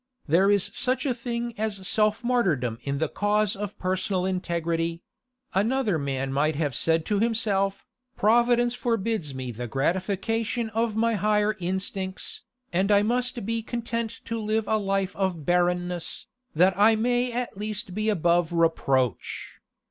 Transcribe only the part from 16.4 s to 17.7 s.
that I may at